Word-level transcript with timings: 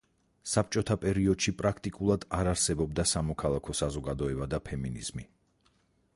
საბჭოთა 0.51 0.95
პერიოდში 1.03 1.53
პრაქტიკულად 1.59 2.25
არ 2.39 2.49
არსებობდა 2.55 3.07
სამოქალაქო 3.13 3.77
საზოგადოება 3.83 4.51
და 4.57 4.63
ფემინიზმი. 4.73 5.29